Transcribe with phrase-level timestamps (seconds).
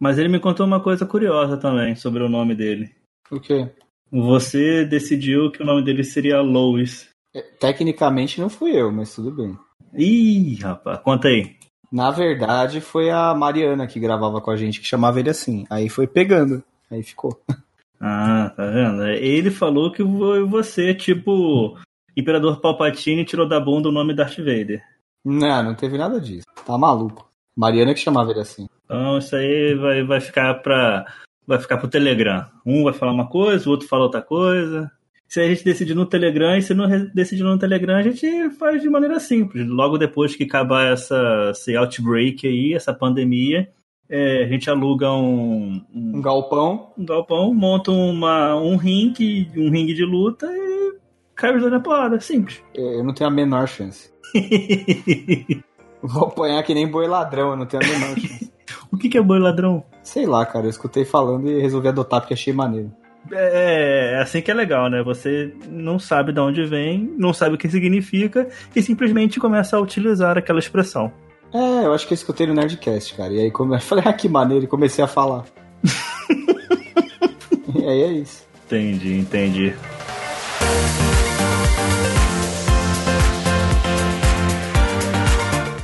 [0.00, 2.90] Mas ele me contou uma coisa curiosa também sobre o nome dele.
[3.30, 3.70] O quê?
[4.10, 7.08] Você decidiu que o nome dele seria Lois.
[7.34, 9.56] É, Tecnicamente não fui eu, mas tudo bem.
[9.94, 11.54] Ih, rapaz, conta aí.
[11.92, 15.64] Na verdade, foi a Mariana que gravava com a gente, que chamava ele assim.
[15.68, 16.62] Aí foi pegando.
[16.90, 17.40] Aí ficou.
[18.02, 19.06] Ah, tá vendo?
[19.08, 21.76] Ele falou que vo- você, tipo,
[22.16, 24.82] Imperador Palpatine tirou da bunda o nome Darth Vader.
[25.22, 26.46] Não, não teve nada disso.
[26.64, 27.30] Tá maluco.
[27.54, 28.66] Mariana que chamava ele assim.
[28.90, 31.06] Então isso aí vai, vai ficar pra.
[31.46, 32.44] Vai ficar pro Telegram.
[32.66, 34.90] Um vai falar uma coisa, o outro fala outra coisa.
[35.28, 38.82] Se a gente decidir no Telegram e se não decidir no Telegram, a gente faz
[38.82, 39.64] de maneira simples.
[39.66, 43.68] Logo depois que acabar essa, esse outbreak aí, essa pandemia,
[44.08, 46.92] é, a gente aluga um, um, Um galpão.
[46.98, 50.94] um galpão, monta uma, um ringue, um ringue de luta e
[51.36, 52.18] cai os dois na porrada.
[52.18, 52.60] Simples.
[52.74, 54.12] Eu não tenho a menor chance.
[56.02, 58.50] Vou apanhar que nem boi ladrão, eu não tenho a menor chance.
[58.92, 59.84] O que, que é boi ladrão?
[60.02, 62.92] Sei lá, cara, eu escutei falando e resolvi adotar porque achei maneiro.
[63.30, 65.02] É, é assim que é legal, né?
[65.02, 69.80] Você não sabe de onde vem, não sabe o que significa e simplesmente começa a
[69.80, 71.12] utilizar aquela expressão.
[71.52, 73.32] É, eu acho que eu escutei no Nerdcast, cara.
[73.32, 73.76] E aí come...
[73.76, 75.44] eu falei, ah, que maneiro, e comecei a falar.
[77.74, 78.44] e aí é isso.
[78.66, 79.74] Entendi, entendi.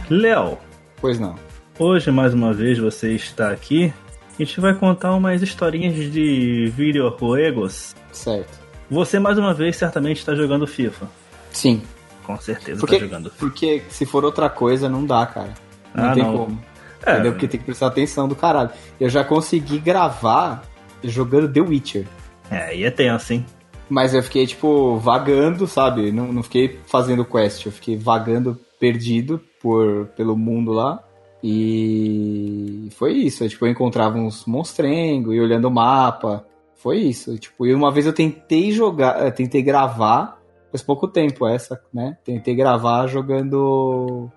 [0.09, 0.57] Léo,
[1.01, 1.35] Pois não.
[1.79, 3.93] Hoje mais uma vez você está aqui.
[4.39, 7.95] A gente vai contar umas historinhas de videojuegos.
[8.13, 8.59] Certo.
[8.91, 11.07] Você mais uma vez certamente está jogando FIFA.
[11.51, 11.83] Sim.
[12.25, 13.39] Com certeza Porque, está jogando FIFA.
[13.41, 15.55] porque se for outra coisa, não dá, cara.
[15.95, 16.37] Não Ah, tem não.
[16.37, 16.63] como.
[17.05, 17.33] É, Entendeu?
[17.33, 18.71] Porque tem que prestar atenção do caralho.
[19.01, 20.65] Eu já consegui gravar
[21.05, 22.07] jogando The Witcher.
[22.51, 23.47] é, aí é tenso, hein?
[23.89, 26.11] Mas eu fiquei, tipo, vagando, sabe?
[26.11, 31.01] Não, não fiquei fazendo quest, eu fiquei vagando perdido por, pelo mundo lá.
[31.49, 33.45] E foi isso.
[33.45, 36.45] Eu, tipo, eu encontrava uns monstrengos e olhando o mapa.
[36.75, 37.39] Foi isso.
[37.39, 42.19] Tipo, e uma vez eu tentei jogar, eu tentei gravar, faz pouco tempo essa, né?
[42.25, 44.29] Tentei gravar jogando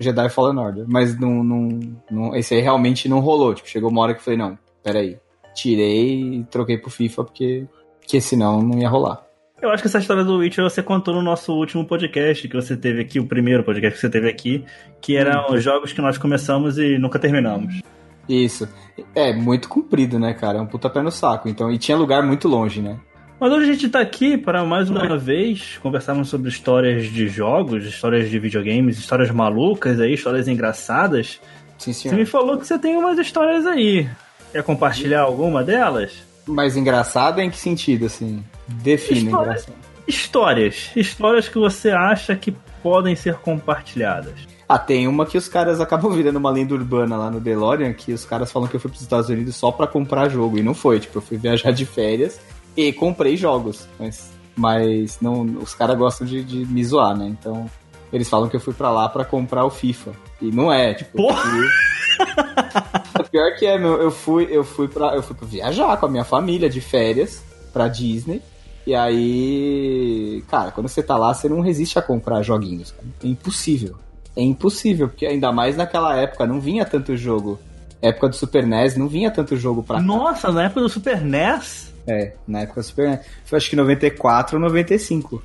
[0.00, 0.84] Jedi Fallen Order.
[0.88, 1.78] Mas não, não,
[2.10, 3.54] não, esse aí realmente não rolou.
[3.54, 5.20] Tipo, chegou uma hora que eu falei, não, peraí.
[5.54, 7.66] Tirei e troquei pro FIFA porque,
[8.00, 9.24] porque senão não ia rolar.
[9.66, 12.76] Eu acho que essa história do Witcher você contou no nosso último podcast que você
[12.76, 14.64] teve aqui, o primeiro podcast que você teve aqui,
[15.00, 17.80] que eram os jogos que nós começamos e nunca terminamos.
[18.28, 18.68] Isso.
[19.12, 20.58] É muito comprido, né, cara?
[20.58, 21.48] É um puta pé no saco.
[21.48, 22.96] Então, e tinha lugar muito longe, né?
[23.40, 27.84] Mas hoje a gente tá aqui para mais uma vez conversarmos sobre histórias de jogos,
[27.84, 31.40] histórias de videogames, histórias malucas aí, histórias engraçadas.
[31.76, 32.16] Sim, Você senhor.
[32.16, 34.08] me falou que você tem umas histórias aí.
[34.52, 36.12] Quer compartilhar alguma delas?
[36.46, 38.44] Mas engraçado em que sentido, assim?
[38.68, 39.44] Define História.
[39.50, 39.74] engraçado.
[40.06, 40.90] Histórias.
[40.96, 44.34] Histórias que você acha que podem ser compartilhadas.
[44.68, 48.12] Ah, tem uma que os caras acabam virando uma lenda urbana lá no DeLorean, que
[48.12, 50.58] os caras falam que eu fui pros Estados Unidos só pra comprar jogo.
[50.58, 52.40] E não foi, tipo, eu fui viajar de férias
[52.76, 53.86] e comprei jogos.
[53.98, 57.26] Mas, mas não, os caras gostam de, de me zoar, né?
[57.26, 57.68] Então,
[58.12, 60.12] eles falam que eu fui pra lá pra comprar o FIFA.
[60.40, 61.42] E não é, tipo, Porra!
[61.50, 65.96] fui- O pior que é, meu, eu fui, eu fui para eu fui pra viajar
[65.96, 68.40] com a minha família de férias pra Disney.
[68.86, 72.92] E aí, cara, quando você tá lá, você não resiste a comprar joguinhos.
[72.92, 73.06] cara.
[73.24, 73.96] É impossível.
[74.36, 77.58] É impossível, porque ainda mais naquela época não vinha tanto jogo.
[78.02, 80.02] Época do Super NES não vinha tanto jogo pra cá.
[80.02, 81.92] Nossa, na época do Super NES?
[82.06, 83.20] É, na época do Super NES.
[83.46, 85.42] Foi acho que 94 ou 95.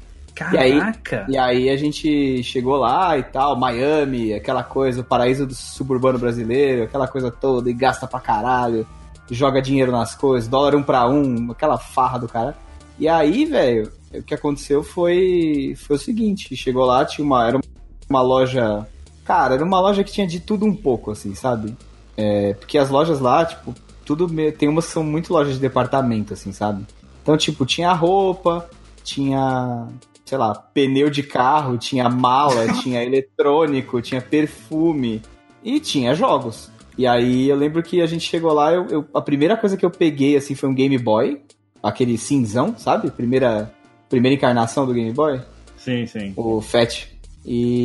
[0.53, 1.25] E aí- Caraca!
[1.29, 6.17] E aí a gente chegou lá e tal, Miami, aquela coisa, o paraíso do suburbano
[6.19, 8.85] brasileiro, aquela coisa toda, e gasta pra caralho,
[9.29, 12.55] joga dinheiro nas coisas, dólar um pra um, aquela farra do cara.
[13.01, 17.59] E aí, velho, o que aconteceu foi, foi o seguinte, chegou lá, tinha uma, era
[18.07, 18.87] uma loja,
[19.25, 21.75] cara, era uma loja que tinha de tudo um pouco, assim, sabe?
[22.15, 23.73] É, porque as lojas lá, tipo,
[24.05, 26.85] tudo, tem umas que são muito lojas de departamento, assim, sabe?
[27.23, 28.69] Então, tipo, tinha roupa,
[29.03, 29.87] tinha,
[30.23, 35.23] sei lá, pneu de carro, tinha mala, tinha eletrônico, tinha perfume
[35.63, 36.69] e tinha jogos.
[36.97, 39.83] E aí eu lembro que a gente chegou lá, eu, eu- a primeira coisa que
[39.85, 41.41] eu peguei assim foi um Game Boy,
[41.81, 43.09] aquele cinzão, sabe?
[43.11, 43.71] Primeira,
[44.09, 45.39] primeira encarnação do Game Boy,
[45.77, 46.33] Sim, sim.
[46.35, 47.07] o Fat.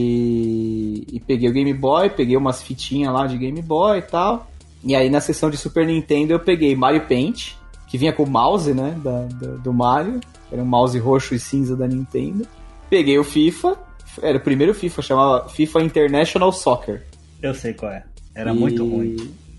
[0.00, 4.50] E, e peguei o Game Boy, peguei umas fitinhas lá de Game Boy e tal.
[4.84, 7.52] E aí na sessão de Super Nintendo eu peguei Mario Paint,
[7.88, 10.20] que vinha com o mouse, né, da, da- do Mario.
[10.52, 12.46] Era um mouse roxo e cinza da Nintendo.
[12.88, 13.76] Peguei o FIFA,
[14.22, 17.04] era o primeiro FIFA, chamava FIFA International Soccer.
[17.42, 18.04] Eu sei qual é.
[18.34, 19.16] Era E muito ruim.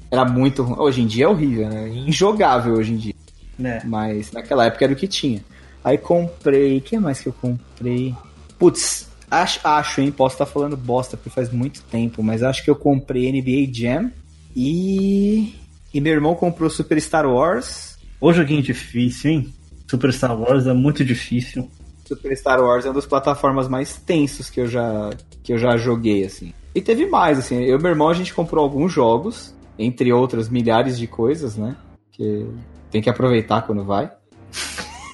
[0.09, 0.79] Era muito ruim.
[0.79, 1.89] Hoje em dia é horrível, né?
[1.89, 3.13] Injogável hoje em dia.
[3.57, 3.81] Né?
[3.85, 5.43] Mas naquela época era o que tinha.
[5.83, 6.77] Aí comprei.
[6.77, 8.13] O que mais que eu comprei?
[8.59, 10.11] Putz, acho, acho, hein?
[10.11, 14.11] Posso estar falando bosta porque faz muito tempo, mas acho que eu comprei NBA Jam
[14.55, 15.55] e.
[15.93, 17.97] E meu irmão comprou Super Star Wars.
[18.19, 19.53] Ô joguinho difícil, hein?
[19.89, 21.69] Super Star Wars é muito difícil.
[22.05, 25.09] Super Star Wars é uma das plataformas mais tensos que eu já,
[25.43, 26.53] que eu já joguei, assim.
[26.75, 27.63] E teve mais, assim.
[27.63, 31.75] Eu e meu irmão, a gente comprou alguns jogos, entre outras milhares de coisas, né?
[32.11, 32.45] Que
[32.91, 34.11] tem que aproveitar quando vai.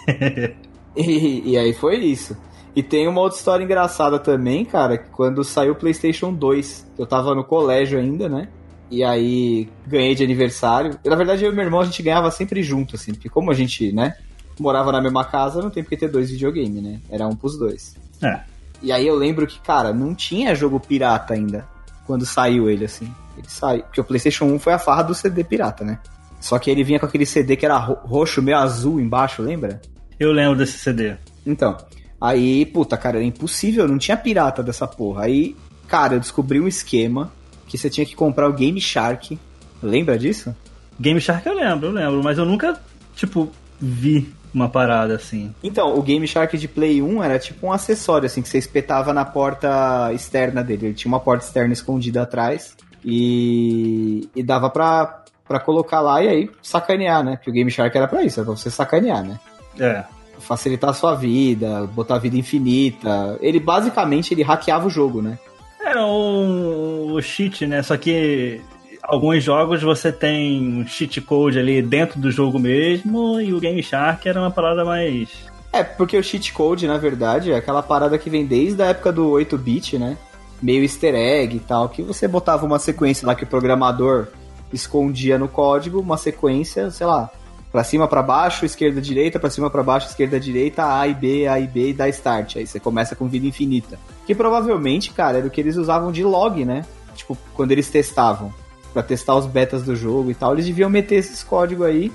[0.96, 2.38] e, e aí foi isso.
[2.76, 7.06] E tem uma outra história engraçada também, cara, que quando saiu o PlayStation 2, eu
[7.06, 8.48] tava no colégio ainda, né?
[8.90, 10.98] E aí ganhei de aniversário.
[11.06, 13.54] Na verdade, eu e meu irmão a gente ganhava sempre junto, assim, porque como a
[13.54, 14.16] gente, né,
[14.60, 17.00] morava na mesma casa, não tem porque ter dois videogames, né?
[17.10, 17.96] Era um pros dois.
[18.22, 18.42] É.
[18.82, 21.68] E aí eu lembro que, cara, não tinha jogo pirata ainda
[22.06, 23.12] quando saiu ele, assim.
[23.38, 23.84] Ele saiu.
[23.84, 26.00] Porque o PlayStation 1 foi a farra do CD pirata, né?
[26.44, 29.82] Só que ele vinha com aquele CD que era roxo, meio azul embaixo, lembra?
[30.20, 31.16] Eu lembro desse CD.
[31.46, 31.78] Então.
[32.20, 35.24] Aí, puta, cara, era impossível, não tinha pirata dessa porra.
[35.24, 35.56] Aí,
[35.88, 37.32] cara, eu descobri um esquema
[37.66, 39.40] que você tinha que comprar o Game Shark.
[39.82, 40.54] Lembra disso?
[41.00, 42.78] Game Shark eu lembro, eu lembro, mas eu nunca,
[43.16, 43.50] tipo,
[43.80, 45.56] vi uma parada assim.
[45.64, 49.14] Então, o Game Shark de Play 1 era tipo um acessório, assim, que você espetava
[49.14, 50.88] na porta externa dele.
[50.88, 56.28] Ele tinha uma porta externa escondida atrás e, e dava pra, pra colocar lá e
[56.28, 57.36] aí sacanear, né?
[57.36, 59.40] Porque o Game Shark era pra isso, era pra você sacanear, né?
[59.80, 60.04] É.
[60.40, 63.38] Facilitar a sua vida, botar vida infinita.
[63.42, 65.38] Ele basicamente ele hackeava o jogo, né?
[65.84, 67.84] Era um, um cheat, né?
[67.84, 68.62] Só que
[69.04, 73.84] alguns jogos você tem um cheat code ali dentro do jogo mesmo, e o Game
[73.84, 75.30] Shark era uma parada mais.
[75.72, 79.12] É, porque o cheat code, na verdade, é aquela parada que vem desde a época
[79.12, 80.18] do 8-bit, né?
[80.62, 84.28] Meio easter egg e tal, que você botava uma sequência lá que o programador
[84.74, 87.30] escondia no código, uma sequência, sei lá,
[87.72, 91.48] para cima, para baixo, esquerda, direita, para cima, para baixo, esquerda, direita, A e B,
[91.48, 92.58] A e B e dá start.
[92.58, 94.00] Aí você começa com vida infinita.
[94.28, 96.86] Que provavelmente, cara, era o que eles usavam de log, né?
[97.16, 98.54] Tipo, quando eles testavam
[98.94, 102.12] para testar os betas do jogo e tal, eles deviam meter esses códigos aí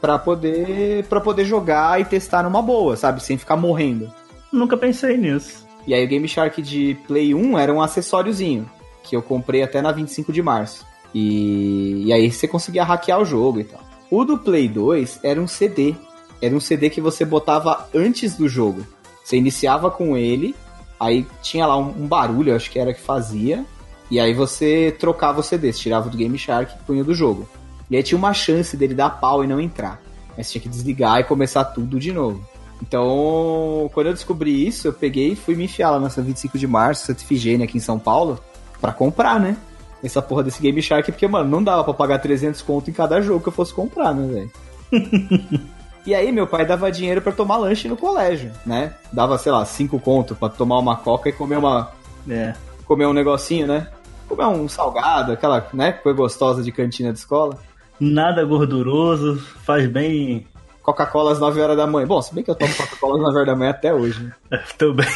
[0.00, 4.12] para poder para poder jogar e testar numa boa, sabe, sem ficar morrendo.
[4.52, 5.66] Nunca pensei nisso.
[5.86, 8.70] E aí o Game Shark de Play 1 era um acessóriozinho
[9.02, 10.86] que eu comprei até na 25 de março.
[11.14, 13.80] E, e aí você conseguia hackear o jogo e tal.
[14.10, 15.94] O do Play 2 era um CD.
[16.42, 18.84] Era um CD que você botava antes do jogo.
[19.22, 20.54] Você iniciava com ele,
[21.00, 23.64] aí tinha lá um, um barulho, acho que era que fazia,
[24.10, 27.48] e aí você trocava o CD, você tirava do Game Shark e punha do jogo.
[27.90, 30.02] E aí tinha uma chance dele dar pau e não entrar.
[30.36, 32.44] Mas tinha que desligar e começar tudo de novo.
[32.82, 36.66] Então, quando eu descobri isso, eu peguei e fui me enfiar lá nessa 25 de
[36.66, 38.38] março, Santa Ifigênia aqui em São Paulo,
[38.80, 39.56] para comprar, né?
[40.04, 43.20] Essa porra desse Game Shark, porque, mano, não dava pra pagar 300 conto em cada
[43.20, 44.50] jogo que eu fosse comprar, né,
[44.92, 45.60] velho?
[46.06, 48.92] e aí, meu pai dava dinheiro para tomar lanche no colégio, né?
[49.12, 51.90] Dava, sei lá, 5 conto para tomar uma coca e comer uma.
[52.28, 52.54] É
[52.84, 53.88] comer um negocinho, né?
[54.28, 57.58] Comer um salgado, aquela, né, coisa gostosa de cantina de escola.
[57.98, 60.46] Nada gorduroso, faz bem.
[60.82, 62.06] Coca-Cola às 9 horas da manhã.
[62.06, 64.22] Bom, se bem que eu tomo Coca-Cola às 9 horas da manhã até hoje.
[64.22, 64.32] Né?
[64.50, 65.06] É, tô bem.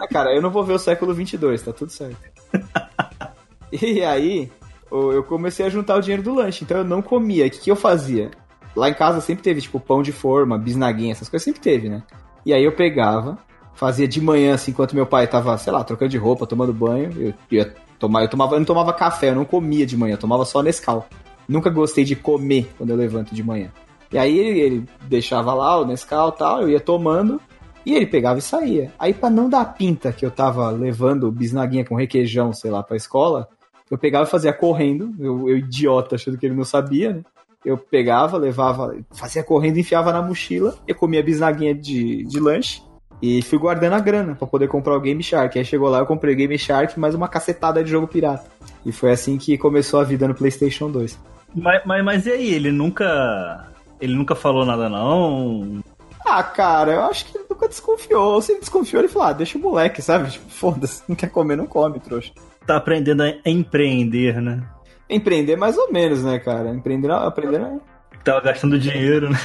[0.00, 2.16] ah, cara, eu não vou ver o século 22, tá tudo certo.
[3.82, 4.50] E aí,
[4.90, 7.46] eu comecei a juntar o dinheiro do lanche, então eu não comia.
[7.46, 8.30] O que, que eu fazia?
[8.74, 12.02] Lá em casa sempre teve, tipo, pão de forma, bisnaguinha, essas coisas sempre teve, né?
[12.44, 13.38] E aí eu pegava,
[13.74, 17.10] fazia de manhã, assim, enquanto meu pai tava, sei lá, trocando de roupa, tomando banho,
[17.16, 20.18] eu ia tomar, eu tomava, eu não tomava café, eu não comia de manhã, eu
[20.18, 21.06] tomava só Nescau.
[21.48, 23.70] Nunca gostei de comer quando eu levanto de manhã.
[24.12, 27.40] E aí ele, ele deixava lá o Nescau e tal, eu ia tomando,
[27.84, 28.92] e ele pegava e saía.
[28.98, 32.96] Aí para não dar pinta que eu tava levando bisnaguinha com requeijão, sei lá, pra
[32.96, 33.48] escola,
[33.90, 37.22] eu pegava e fazia correndo, eu, eu idiota achando que ele não sabia, né?
[37.64, 42.82] Eu pegava, levava, fazia correndo, enfiava na mochila, eu comia bisnaguinha de, de lanche,
[43.22, 45.58] e fui guardando a grana para poder comprar o Game Shark.
[45.58, 48.46] Aí chegou lá, eu comprei o Game Shark mais uma cacetada de jogo pirata.
[48.84, 51.18] E foi assim que começou a vida no PlayStation 2.
[51.54, 53.66] Mas, mas, mas e aí, ele nunca.
[54.00, 55.82] Ele nunca falou nada, não?
[56.24, 58.34] Ah, cara, eu acho que ele nunca desconfiou.
[58.34, 60.30] Ou se ele desconfiou, ele falou, ah, deixa o moleque, sabe?
[60.30, 62.32] Tipo, foda-se, não quer comer, não come, trouxa.
[62.66, 64.62] Tá aprendendo a empreender, né?
[65.08, 66.70] Empreender mais ou menos, né, cara?
[66.70, 67.60] Empreender, aprender.
[68.22, 69.38] Tava gastando dinheiro, né?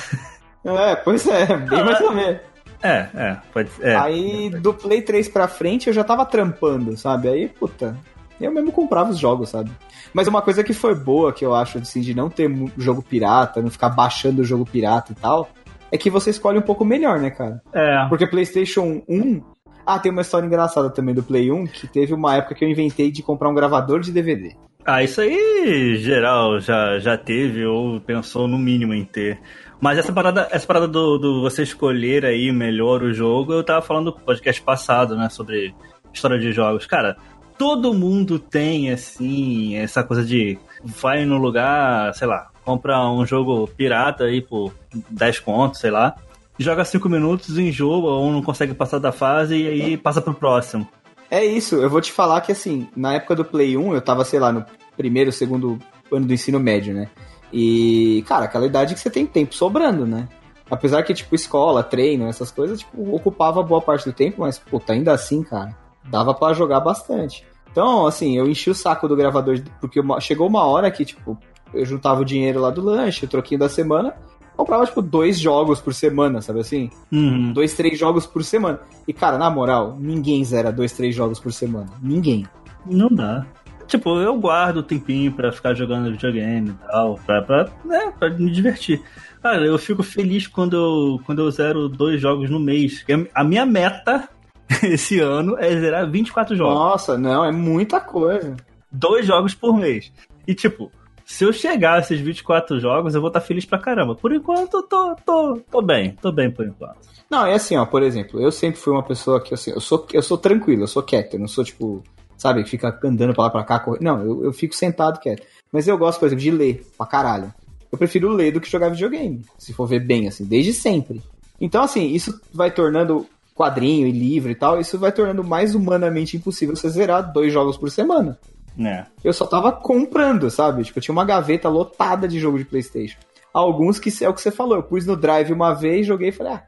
[0.66, 2.40] É, pois é, bem mais ou menos.
[2.82, 3.96] É, é, pode é.
[3.96, 7.28] Aí do Play 3 pra frente eu já tava trampando, sabe?
[7.30, 7.98] Aí, puta,
[8.40, 9.72] eu mesmo comprava os jogos, sabe?
[10.14, 13.62] Mas uma coisa que foi boa, que eu acho, assim, de não ter jogo pirata,
[13.62, 15.50] não ficar baixando o jogo pirata e tal,
[15.92, 17.62] é que você escolhe um pouco melhor, né, cara?
[17.74, 18.06] É.
[18.10, 19.55] Porque PlayStation 1.
[19.86, 22.70] Ah, tem uma história engraçada também do Play 1, que teve uma época que eu
[22.70, 24.56] inventei de comprar um gravador de DVD.
[24.84, 29.40] Ah, isso aí geral já, já teve ou pensou no mínimo em ter.
[29.80, 33.82] Mas essa parada, essa parada do, do você escolher aí melhor o jogo, eu tava
[33.82, 35.74] falando no podcast passado, né, sobre
[36.14, 36.86] história de jogos.
[36.86, 37.18] Cara,
[37.58, 43.68] todo mundo tem, assim, essa coisa de vai no lugar, sei lá, compra um jogo
[43.68, 44.74] pirata aí por
[45.10, 46.16] 10 contos, sei lá,
[46.64, 50.88] joga 5 minutos, enjoa ou não consegue passar da fase e aí passa pro próximo.
[51.30, 54.24] É isso, eu vou te falar que assim, na época do Play 1, eu tava,
[54.24, 55.80] sei lá, no primeiro, segundo
[56.12, 57.10] ano do ensino médio, né?
[57.52, 60.28] E, cara, aquela idade que você tem tempo sobrando, né?
[60.70, 64.94] Apesar que, tipo, escola, treino, essas coisas, tipo, ocupava boa parte do tempo, mas, puta,
[64.94, 67.46] ainda assim, cara, dava para jogar bastante.
[67.72, 71.38] Então, assim, eu enchi o saco do gravador, porque chegou uma hora que, tipo,
[71.74, 74.16] eu juntava o dinheiro lá do lanche, o troquinho da semana,
[74.56, 76.90] comprava, tipo, dois jogos por semana, sabe assim?
[77.12, 77.54] Uhum.
[77.54, 78.80] Dois, três jogos por semana.
[79.08, 81.90] E, cara, na moral, ninguém zera dois, três jogos por semana.
[82.02, 82.46] Ninguém.
[82.86, 83.46] Não dá.
[83.88, 88.30] Tipo, eu guardo o tempinho pra ficar jogando videogame e tal, pra, pra, né, pra
[88.32, 89.02] me divertir.
[89.42, 93.06] Cara, eu fico feliz quando eu, quando eu zero dois jogos no mês.
[93.34, 94.28] A minha meta
[94.84, 96.74] esse ano é zerar 24 jogos.
[96.74, 98.56] Nossa, não, é muita coisa.
[98.92, 100.12] Dois jogos por mês.
[100.48, 100.92] E tipo,
[101.26, 104.16] se eu chegar a esses 24 jogos, eu vou estar feliz pra caramba.
[104.16, 106.12] Por enquanto, tô, tô, tô bem.
[106.22, 106.98] Tô bem por enquanto.
[107.30, 110.06] Não, é assim, ó, por exemplo, eu sempre fui uma pessoa que, assim, eu sou,
[110.14, 112.04] eu sou tranquilo, eu sou quieto, eu não sou, tipo,
[112.38, 114.04] sabe, que fica andando pra lá pra cá, correndo.
[114.04, 115.44] Não, eu, eu fico sentado quieto.
[115.72, 117.52] Mas eu gosto, por exemplo, de ler pra caralho
[117.96, 121.22] eu prefiro ler do que jogar videogame, se for ver bem, assim, desde sempre.
[121.60, 126.36] Então, assim, isso vai tornando quadrinho e livro e tal, isso vai tornando mais humanamente
[126.36, 128.38] impossível você zerar dois jogos por semana.
[128.80, 129.06] É.
[129.24, 130.84] Eu só tava comprando, sabe?
[130.84, 133.18] Tipo, eu tinha uma gaveta lotada de jogo de Playstation.
[133.54, 136.32] Alguns que é o que você falou, eu pus no Drive uma vez, joguei e
[136.32, 136.64] falei, ah,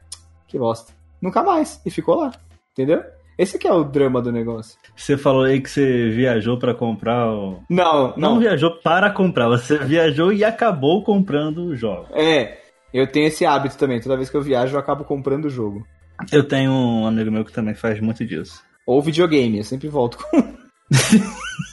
[0.46, 0.92] que bosta.
[1.20, 1.80] Nunca mais.
[1.84, 2.32] E ficou lá.
[2.72, 3.02] Entendeu?
[3.38, 4.78] Esse que é o drama do negócio.
[4.96, 7.62] Você falou aí que você viajou para comprar o...
[7.70, 8.34] Não, não.
[8.34, 12.08] Não viajou para comprar, você viajou e acabou comprando o jogo.
[12.12, 12.58] É,
[12.92, 14.00] eu tenho esse hábito também.
[14.00, 15.86] Toda vez que eu viajo, eu acabo comprando o jogo.
[16.32, 18.60] Eu tenho um amigo meu que também faz muito disso.
[18.86, 20.56] Ou videogame, eu sempre volto com.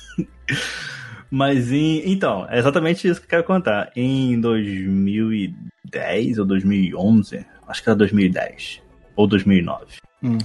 [1.30, 3.92] Mas em, então, é exatamente isso que eu quero contar.
[3.96, 8.82] Em 2010 ou 2011, acho que era 2010
[9.16, 9.86] ou 2009.
[10.24, 10.38] Hum.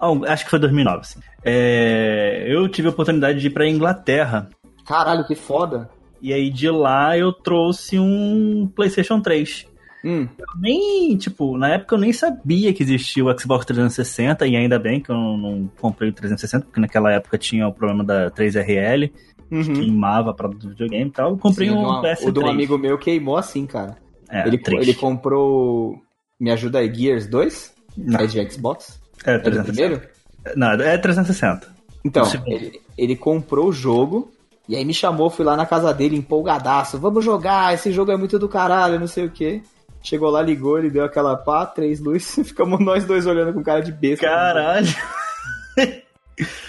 [0.00, 1.20] Oh, acho que foi 2009, sim.
[1.42, 4.48] É, eu tive a oportunidade de ir pra Inglaterra.
[4.86, 5.88] Caralho, que foda.
[6.20, 9.66] E aí de lá eu trouxe um PlayStation 3.
[10.04, 10.28] Hum.
[10.38, 14.78] Eu nem, tipo, na época eu nem sabia que existia o Xbox 360, e ainda
[14.78, 18.30] bem que eu não, não comprei o 360, porque naquela época tinha o problema da
[18.30, 19.10] 3RL,
[19.50, 19.62] uhum.
[19.62, 21.30] que queimava para do videogame e tal.
[21.30, 22.28] Eu comprei Sim, um PS3.
[22.28, 23.96] O de um amigo meu queimou assim, cara.
[24.30, 25.96] É, ele, ele comprou.
[26.38, 27.74] Me ajuda aí, Gears 2?
[27.96, 28.20] Não.
[28.20, 29.00] É de Xbox?
[29.24, 30.10] É, 360.
[30.44, 31.74] É Não, é 360.
[32.04, 34.30] Então, ele, ele, comprou o jogo
[34.68, 36.98] e aí me chamou, fui lá na casa dele empolgadaço.
[36.98, 39.62] Vamos jogar, esse jogo é muito do caralho, não sei o que.
[40.02, 43.80] Chegou lá, ligou, ele deu aquela pá, três luzes, ficamos nós dois olhando com cara
[43.80, 44.26] de besta.
[44.26, 44.86] Caralho!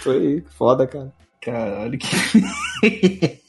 [0.02, 1.12] Foi foda, cara.
[1.52, 3.38] Caralho, que.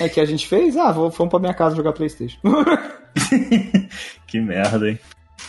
[0.00, 0.76] É que a gente fez?
[0.76, 2.40] Ah, vamos pra minha casa jogar Playstation.
[4.26, 4.98] que merda, hein?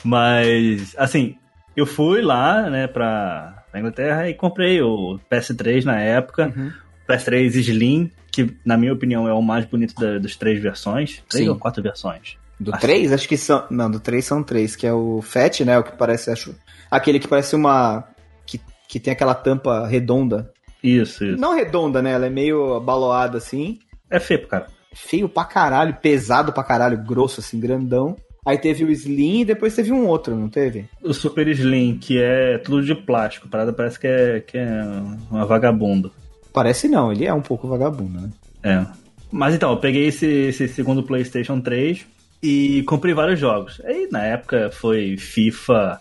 [0.04, 1.36] Mas, assim,
[1.76, 6.54] eu fui lá, né, pra, pra Inglaterra e comprei o PS3 na época.
[6.56, 6.72] Uhum.
[7.10, 11.24] PS3 Slim, que na minha opinião é o mais bonito da, das três versões.
[11.28, 11.50] Três Sim.
[11.50, 12.38] ou quatro versões?
[12.60, 13.14] Do acho 3?
[13.14, 13.66] Acho que são.
[13.72, 15.78] Não, do 3 são três, que é o Fat, né?
[15.80, 16.56] O que parece, acho.
[16.90, 18.08] Aquele que parece uma.
[18.46, 20.54] Que, que tem aquela tampa redonda.
[20.86, 21.42] Isso, isso.
[21.42, 22.12] Não redonda, né?
[22.12, 23.80] Ela é meio baloada assim.
[24.10, 24.68] É feio, cara.
[24.94, 28.16] Feio pra caralho, pesado pra caralho, grosso, assim, grandão.
[28.46, 30.86] Aí teve o Slim e depois teve um outro, não teve?
[31.02, 33.48] O Super Slim, que é tudo de plástico.
[33.48, 34.84] A parada parece que é, que é
[35.32, 36.12] uma vagabunda.
[36.54, 38.30] Parece não, ele é um pouco vagabundo, né?
[38.64, 38.86] É.
[39.32, 42.06] Mas então, eu peguei esse, esse segundo PlayStation 3
[42.42, 43.82] e comprei vários jogos.
[43.84, 46.00] Aí na época foi FIFA.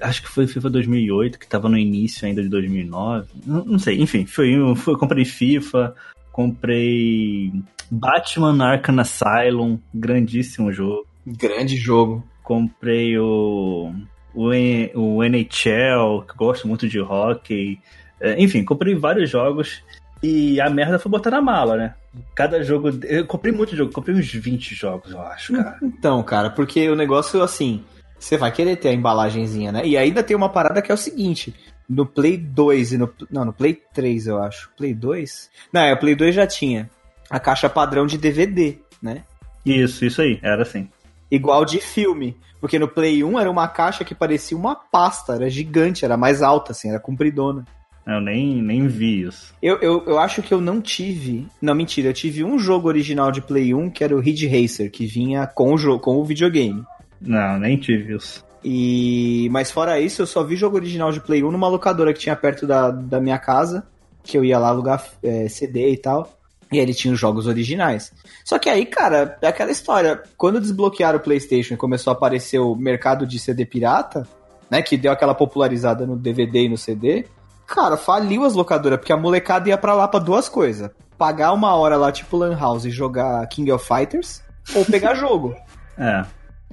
[0.00, 3.28] Acho que foi FIFA 2008, que tava no início ainda de 2009.
[3.46, 5.94] Não, não sei, enfim, foi, foi, comprei FIFA,
[6.32, 7.52] comprei
[7.90, 11.06] Batman Arkham Asylum, grandíssimo jogo.
[11.26, 12.24] Grande jogo.
[12.42, 13.92] Comprei o,
[14.34, 14.48] o,
[14.94, 17.78] o NHL, que gosto muito de hockey.
[18.20, 19.82] É, enfim, comprei vários jogos
[20.22, 21.94] e a merda foi botar na mala, né?
[22.34, 22.88] Cada jogo.
[23.04, 25.78] Eu comprei muito jogo, comprei uns 20 jogos, eu acho, cara.
[25.82, 27.84] Então, cara, porque o negócio, assim,
[28.24, 29.86] você vai querer ter a embalagenzinha, né?
[29.86, 31.54] E ainda tem uma parada que é o seguinte:
[31.88, 33.12] no Play 2 e no.
[33.30, 34.70] Não, no Play 3, eu acho.
[34.76, 35.50] Play 2?
[35.72, 36.90] Não, é, o Play 2 já tinha
[37.28, 39.24] a caixa padrão de DVD, né?
[39.64, 40.88] Isso, isso aí, era assim
[41.34, 42.36] igual de filme.
[42.60, 46.40] Porque no Play 1 era uma caixa que parecia uma pasta, era gigante, era mais
[46.40, 47.64] alta, assim, era compridona.
[48.06, 49.54] Eu nem, nem vi isso.
[49.62, 51.46] Eu, eu, eu acho que eu não tive.
[51.60, 54.90] Não, mentira, eu tive um jogo original de Play 1 que era o Ridge Racer,
[54.90, 56.84] que vinha com o, jogo, com o videogame.
[57.26, 58.44] Não, nem tive isso.
[58.62, 59.48] E...
[59.50, 62.36] Mas fora isso, eu só vi jogo original de Play 1 numa locadora que tinha
[62.36, 63.86] perto da, da minha casa,
[64.22, 66.32] que eu ia lá alugar é, CD e tal.
[66.72, 68.12] E ele tinha os jogos originais.
[68.44, 70.22] Só que aí, cara, é aquela história.
[70.36, 74.26] Quando desbloquearam o PlayStation e começou a aparecer o mercado de CD pirata,
[74.70, 74.82] né?
[74.82, 77.26] Que deu aquela popularizada no DVD e no CD.
[77.66, 80.90] Cara, faliu as locadoras, porque a molecada ia pra lá pra duas coisas.
[81.16, 84.42] Pagar uma hora lá, tipo Lan House, e jogar King of Fighters,
[84.74, 85.54] ou pegar jogo.
[85.96, 86.24] É.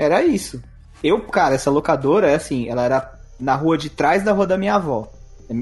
[0.01, 0.59] Era isso.
[1.03, 4.57] Eu, cara, essa locadora, é assim, ela era na rua de trás da rua da
[4.57, 5.07] minha avó.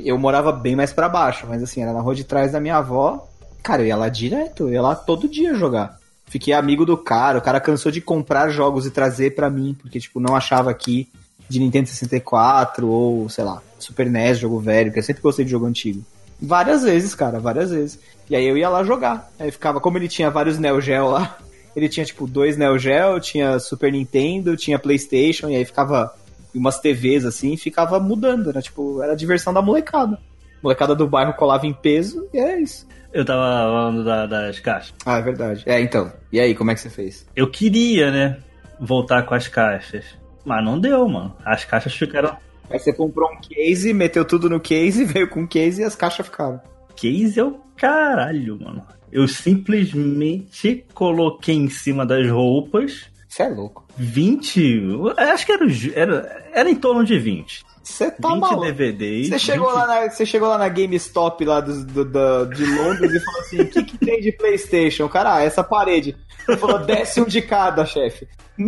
[0.06, 2.78] Eu morava bem mais para baixo, mas assim, era na rua de trás da minha
[2.78, 3.28] avó.
[3.62, 6.00] Cara, eu ia lá direto, eu ia lá todo dia jogar.
[6.26, 10.00] Fiquei amigo do cara, o cara cansou de comprar jogos e trazer para mim, porque,
[10.00, 11.10] tipo, não achava aqui
[11.50, 15.52] de Nintendo 64 ou, sei lá, Super NES, jogo velho, que eu sempre gostei de
[15.52, 16.02] jogo antigo.
[16.42, 18.00] Várias vezes, cara, várias vezes.
[18.30, 19.30] E aí eu ia lá jogar.
[19.38, 21.38] Aí ficava, como ele tinha vários Neo Geo lá,
[21.76, 26.14] ele tinha, tipo, dois Neo Geo, tinha Super Nintendo, tinha Playstation, e aí ficava
[26.54, 28.62] umas TVs assim, e ficava mudando, né?
[28.62, 30.18] Tipo, era a diversão da molecada.
[30.62, 32.86] molecada do bairro colava em peso e é isso.
[33.14, 34.94] Eu tava falando da- das caixas.
[35.06, 35.64] Ah, é verdade.
[35.66, 36.12] É, então.
[36.32, 37.26] E aí, como é que você fez?
[37.36, 38.38] Eu queria, né,
[38.80, 40.04] voltar com as caixas.
[40.44, 41.34] Mas não deu, mano.
[41.46, 42.36] As caixas ficaram.
[42.70, 45.96] Aí você comprou um case, meteu tudo no case, veio com o case e as
[45.96, 46.60] caixas ficaram.
[46.96, 48.86] Case é o caralho, mano.
[49.12, 53.86] Eu simplesmente coloquei em cima das roupas Você é louco.
[53.98, 54.58] 20.
[54.62, 57.64] eu Acho que era, era, era em torno de 20.
[57.84, 58.66] Você tá 20 maluco.
[58.66, 59.30] DVDs.
[59.30, 62.64] Você chegou, 20 lá na, você chegou lá na GameStop lá dos- do, da- de
[62.66, 65.10] Londres e falou assim: o que, que tem de PlayStation?
[65.10, 66.16] Cara, ah, essa parede.
[66.48, 68.28] Ele falou: desce um de cada, chefe.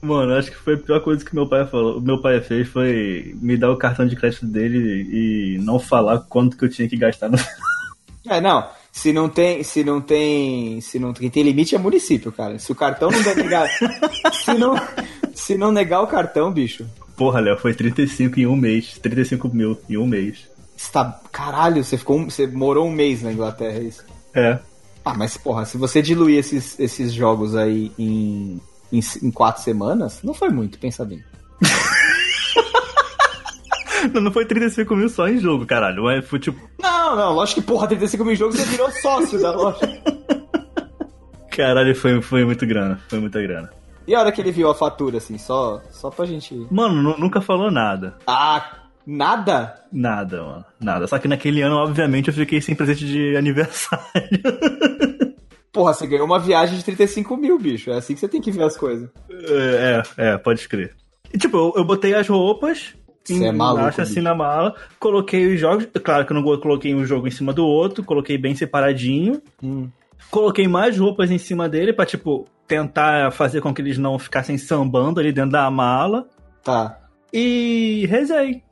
[0.00, 2.00] Mano, acho que foi a pior coisa que meu pai falou.
[2.00, 6.56] Meu pai fez foi me dar o cartão de crédito dele e não falar quanto
[6.56, 7.36] que eu tinha que gastar no
[8.28, 8.68] É, não.
[8.92, 12.58] Se não tem, se não tem, se não quem tem limite é município, cara.
[12.58, 13.68] Se o cartão não der negar,
[14.44, 14.74] se não,
[15.34, 16.84] se não negar o cartão, bicho,
[17.18, 18.96] Porra, Léo, foi 35 em um mês.
[19.02, 20.48] 35 mil em um mês.
[20.76, 24.04] está, caralho, você ficou, você morou um mês na Inglaterra, é isso?
[24.32, 24.60] É.
[25.04, 28.60] Ah, mas porra, se você diluir esses, esses jogos aí em,
[28.92, 31.20] em, em quatro semanas, não foi muito, pensa bem.
[34.14, 36.04] Não, não foi 35 mil só em jogo, caralho.
[36.04, 36.58] Mas foi tipo.
[36.80, 39.78] Não, não, lógico que porra, 35 mil jogos você virou sócio da loja.
[41.50, 43.00] Caralho, foi, foi muito grana.
[43.08, 43.70] Foi muita grana.
[44.06, 46.54] E a hora que ele viu a fatura, assim, só, só pra gente.
[46.70, 48.16] Mano, nu- nunca falou nada.
[48.26, 49.74] Ah, nada?
[49.92, 50.64] Nada, mano.
[50.80, 51.06] Nada.
[51.06, 54.02] Só que naquele ano, obviamente, eu fiquei sem presente de aniversário.
[55.72, 57.90] Porra, você ganhou uma viagem de 35 mil, bicho.
[57.90, 59.10] É assim que você tem que ver as coisas.
[59.30, 60.94] É, é, é, pode crer.
[61.34, 62.94] E, tipo, eu, eu botei as roupas.
[63.36, 64.22] Cê é maluco, embaixo, assim bicho.
[64.24, 65.86] na mala, coloquei os jogos.
[66.02, 69.42] Claro que eu não coloquei um jogo em cima do outro, coloquei bem separadinho.
[69.62, 69.88] Hum.
[70.30, 74.58] Coloquei mais roupas em cima dele pra, tipo, tentar fazer com que eles não ficassem
[74.58, 76.26] sambando ali dentro da mala.
[76.62, 76.98] Tá.
[77.32, 78.62] E rezei.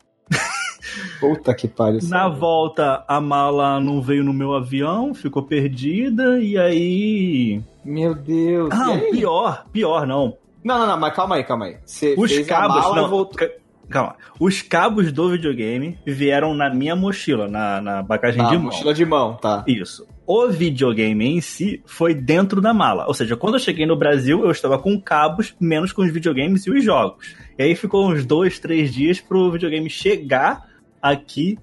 [1.21, 2.01] Puta que pariu.
[2.05, 7.63] Na volta, a mala não veio no meu avião, ficou perdida, e aí.
[7.85, 8.71] Meu Deus.
[8.73, 10.37] Ah, pior, pior não.
[10.65, 11.77] Não, não, não, mas calma aí, calma aí.
[11.85, 12.77] Você Os fez cabos.
[12.77, 13.49] a mala Não, e voltou.
[13.89, 14.17] Ca- calma.
[14.39, 18.65] Os cabos do videogame vieram na minha mochila, na, na bagagem de mão.
[18.65, 19.65] mochila de mão, tá.
[19.67, 20.07] Isso.
[20.27, 23.07] O videogame em si foi dentro da mala.
[23.07, 26.67] Ou seja, quando eu cheguei no Brasil, eu estava com cabos, menos com os videogames
[26.67, 27.35] e os jogos.
[27.57, 30.65] E aí ficou uns dois, três dias pro videogame chegar
[31.01, 31.57] aqui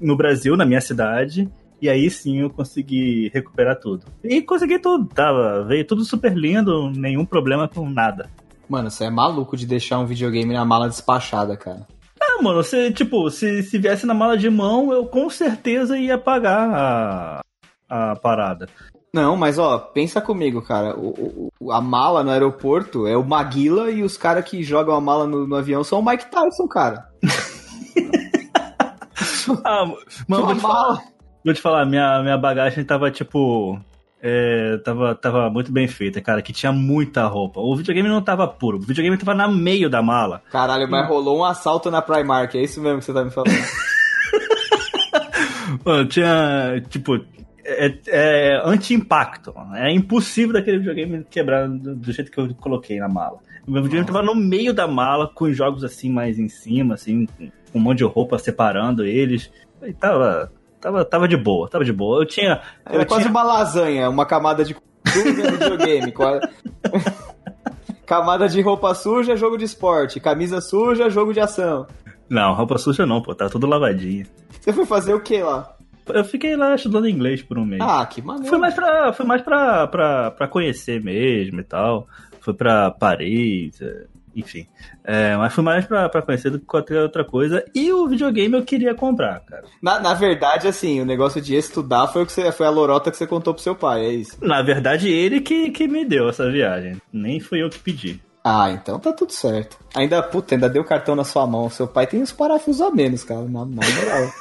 [0.00, 1.50] no Brasil, na minha cidade.
[1.82, 4.04] E aí sim eu consegui recuperar tudo.
[4.24, 5.64] E consegui tudo, tava.
[5.64, 8.30] Veio tudo super lindo, nenhum problema com nada.
[8.68, 11.86] Mano, você é maluco de deixar um videogame na mala despachada, cara.
[12.20, 16.18] Ah, mano, se, tipo, se, se viesse na mala de mão, eu com certeza ia
[16.18, 17.40] pagar a,
[17.88, 18.68] a parada.
[19.14, 20.94] Não, mas ó, pensa comigo, cara.
[20.98, 25.00] O, o- a mala no aeroporto é o Maguila e os caras que jogam a
[25.00, 27.04] mala no, no avião são o Mike Tyson, cara.
[29.64, 29.84] Ah,
[30.28, 31.02] mano, vou te falar.
[31.44, 33.78] Vou te falar, minha, minha bagagem tava tipo.
[34.28, 37.60] É, tava, tava muito bem feita, cara, que tinha muita roupa.
[37.60, 40.42] O videogame não tava puro, o videogame tava na meio da mala.
[40.50, 43.54] Caralho, mas rolou um assalto na Primark, é isso mesmo que você tá me falando.
[45.84, 47.24] Mano, tinha, tipo,
[47.64, 49.54] é, é anti-impacto.
[49.74, 53.38] É impossível daquele videogame quebrar do, do jeito que eu coloquei na mala.
[53.66, 56.94] O meu videogame tava no meio da mala, com os jogos assim mais em cima,
[56.94, 57.26] assim,
[57.72, 59.50] com um monte de roupa separando eles.
[59.82, 60.52] E tava,
[60.86, 62.20] tava, tava de boa, tava de boa.
[62.22, 62.60] Eu tinha.
[62.84, 66.12] Era eu quase tinha- uma lasanha, uma camada de suja no videogame.
[66.12, 66.40] qua-
[68.06, 70.20] camada de roupa suja, jogo de esporte.
[70.20, 71.86] Camisa suja, jogo de ação.
[72.28, 74.26] Não, roupa suja não, pô, tá tudo lavadinho.
[74.60, 75.72] Você foi fazer o que lá?
[76.08, 77.82] Eu fiquei lá estudando inglês por um mês.
[77.82, 78.48] Ah, que maneiro.
[78.48, 82.06] Foi mais pra, foi mais pra, pra, pra conhecer mesmo e tal.
[82.40, 83.80] Foi pra Paris.
[84.36, 84.66] Enfim.
[85.02, 87.64] É, mas foi mais pra, pra conhecer do que qualquer outra coisa.
[87.74, 89.64] E o videogame eu queria comprar, cara.
[89.82, 93.10] Na, na verdade, assim, o negócio de estudar foi, o que você, foi a lorota
[93.10, 94.36] que você contou pro seu pai, é isso?
[94.42, 97.00] Na verdade, ele que, que me deu essa viagem.
[97.10, 98.20] Nem fui eu que pedi.
[98.44, 99.76] Ah, então tá tudo certo.
[99.94, 101.68] Ainda, puta, ainda deu cartão na sua mão.
[101.70, 104.32] Seu pai tem uns parafusos a menos, cara, na, na moral.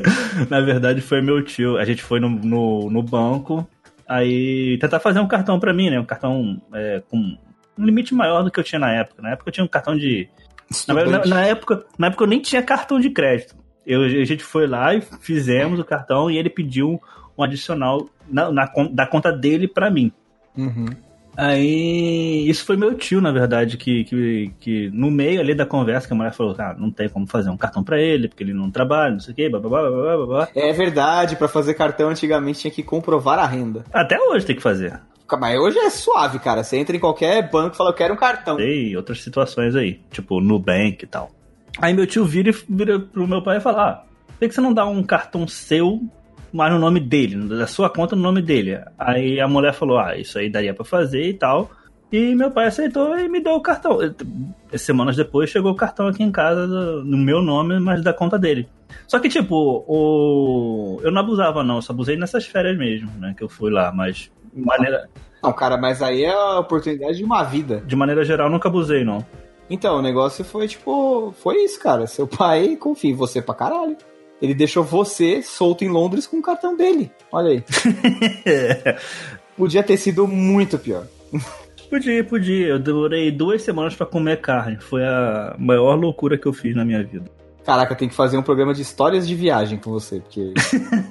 [0.50, 1.78] na verdade, foi meu tio.
[1.78, 3.66] A gente foi no, no, no banco,
[4.06, 5.98] aí tentar fazer um cartão para mim, né?
[5.98, 7.38] Um cartão é, com
[7.78, 9.22] um limite maior do que eu tinha na época.
[9.22, 10.28] Na época eu tinha um cartão de.
[10.88, 13.54] Na, na, na, época, na época eu nem tinha cartão de crédito.
[13.86, 17.00] Eu, a gente foi lá e fizemos o cartão e ele pediu
[17.36, 20.10] um adicional na, na da conta dele para mim.
[20.56, 20.86] Uhum.
[21.36, 26.06] Aí, isso foi meu tio, na verdade, que, que, que no meio ali da conversa,
[26.06, 28.54] que a mulher falou, ah, não tem como fazer um cartão para ele, porque ele
[28.54, 30.48] não trabalha, não sei o quê, blá, blá, blá, blá, blá.
[30.54, 33.84] É verdade, para fazer cartão antigamente tinha que comprovar a renda.
[33.92, 35.00] Até hoje tem que fazer.
[35.38, 36.62] Mas hoje é suave, cara.
[36.62, 38.56] Você entra em qualquer banco e fala, eu quero um cartão.
[38.56, 41.30] Tem outras situações aí, tipo Nubank e tal.
[41.80, 44.04] Aí meu tio vira, vira pro meu pai e fala, ah,
[44.38, 46.00] por que você não dá um cartão seu
[46.54, 48.80] mas no nome dele, da sua conta no nome dele.
[48.96, 51.68] Aí a mulher falou: Ah, isso aí daria para fazer e tal.
[52.12, 53.98] E meu pai aceitou e me deu o cartão.
[54.76, 58.68] Semanas depois chegou o cartão aqui em casa no meu nome, mas da conta dele.
[59.08, 61.00] Só que, tipo, o...
[61.02, 61.76] eu não abusava, não.
[61.76, 63.34] Eu só abusei nessas férias mesmo, né?
[63.36, 65.08] Que eu fui lá, mas maneira.
[65.42, 67.82] Não, cara, mas aí é a oportunidade de uma vida.
[67.86, 69.24] De maneira geral, nunca abusei, não.
[69.68, 72.06] Então, o negócio foi, tipo, foi isso, cara.
[72.06, 73.96] Seu pai confia em você pra caralho.
[74.40, 77.10] Ele deixou você solto em Londres com o cartão dele.
[77.32, 77.64] Olha aí.
[79.56, 81.06] Podia ter sido muito pior.
[81.88, 82.66] Podia, podia.
[82.68, 84.78] Eu demorei duas semanas para comer carne.
[84.80, 87.30] Foi a maior loucura que eu fiz na minha vida.
[87.64, 90.52] Caraca, tem que fazer um programa de histórias de viagem com você, porque.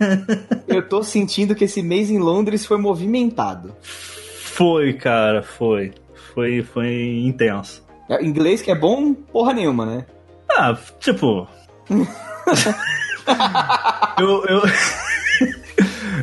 [0.68, 3.76] eu tô sentindo que esse mês em Londres foi movimentado.
[3.82, 5.94] Foi, cara, foi.
[6.34, 7.84] Foi, foi intenso.
[8.08, 10.06] É, inglês que é bom, porra nenhuma, né?
[10.52, 11.48] Ah, tipo.
[14.20, 14.62] eu, eu...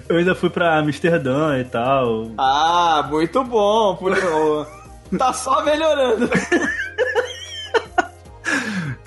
[0.08, 2.30] eu ainda fui pra Amsterdã e tal.
[2.38, 3.98] Ah, muito bom.
[5.18, 6.30] Tá só melhorando.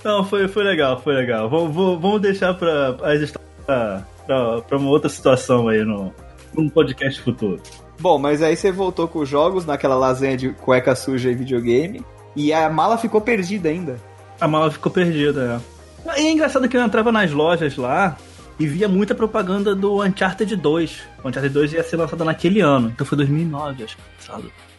[0.04, 1.50] Não, foi, foi legal, foi legal.
[1.50, 6.14] Vamos, vamos deixar pra, as histórias pra, uma outra situação aí no,
[6.54, 7.62] num podcast futuro.
[8.00, 12.04] Bom, mas aí você voltou com os jogos naquela lasanha de cueca suja e videogame.
[12.36, 13.98] E a mala ficou perdida ainda.
[14.42, 15.62] A mala ficou perdida,
[16.06, 16.20] é.
[16.20, 18.18] E é engraçado que eu entrava nas lojas lá
[18.60, 21.02] e via muita propaganda do Uncharted 2.
[21.24, 24.04] O Uncharted 2 ia ser lançado naquele ano, então foi 2009, acho que.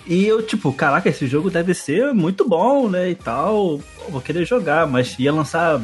[0.07, 4.45] E eu, tipo, caraca, esse jogo deve ser muito bom, né, e tal, vou querer
[4.45, 5.81] jogar, mas ia lançar